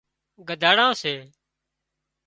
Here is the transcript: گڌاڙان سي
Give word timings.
گڌاڙان 0.47 0.91
سي 1.01 1.13